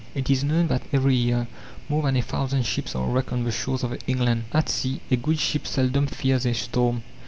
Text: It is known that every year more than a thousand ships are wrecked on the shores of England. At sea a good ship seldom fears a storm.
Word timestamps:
It 0.15 0.31
is 0.31 0.43
known 0.43 0.67
that 0.69 0.81
every 0.91 1.13
year 1.13 1.47
more 1.87 2.01
than 2.01 2.15
a 2.17 2.23
thousand 2.23 2.65
ships 2.65 2.95
are 2.95 3.05
wrecked 3.07 3.31
on 3.31 3.43
the 3.43 3.51
shores 3.51 3.83
of 3.83 3.95
England. 4.07 4.45
At 4.51 4.67
sea 4.67 4.99
a 5.11 5.15
good 5.15 5.37
ship 5.37 5.67
seldom 5.67 6.07
fears 6.07 6.43
a 6.47 6.55
storm. 6.55 7.03